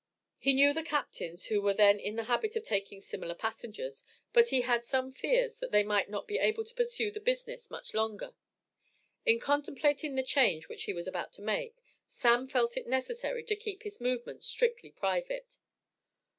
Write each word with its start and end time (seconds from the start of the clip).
He 0.39 0.53
knew 0.53 0.73
the 0.73 0.81
captains 0.81 1.45
who 1.45 1.61
were 1.61 1.75
then 1.75 1.99
in 1.99 2.15
the 2.15 2.23
habit 2.23 2.55
of 2.55 2.63
taking 2.63 3.01
similar 3.01 3.35
passengers, 3.35 4.03
but 4.33 4.49
he 4.49 4.61
had 4.61 4.83
some 4.83 5.11
fears 5.11 5.57
that 5.59 5.69
they 5.71 5.83
might 5.83 6.09
not 6.09 6.25
be 6.27 6.39
able 6.39 6.65
to 6.65 6.73
pursue 6.73 7.11
the 7.11 7.19
business 7.19 7.69
much 7.69 7.93
longer. 7.93 8.33
In 9.27 9.39
contemplating 9.39 10.15
the 10.15 10.23
change 10.23 10.67
which 10.67 10.85
he 10.85 10.91
was 10.93 11.05
about 11.05 11.33
to 11.33 11.43
make, 11.43 11.75
"Sam" 12.07 12.47
felt 12.47 12.77
it 12.77 12.87
necessary 12.87 13.43
to 13.43 13.55
keep 13.55 13.83
his 13.83 14.01
movements 14.01 14.47
strictly 14.47 14.89
private. 14.89 15.57